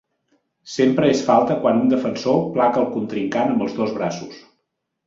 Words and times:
Sempre 0.75 1.09
és 1.17 1.21
falta 1.27 1.59
quan 1.65 1.83
un 1.83 1.93
defensor 1.93 2.41
placa 2.57 2.83
al 2.87 2.91
contrincant 2.99 3.55
amb 3.57 3.67
els 3.69 3.79
dos 3.83 3.97
braços. 4.01 4.43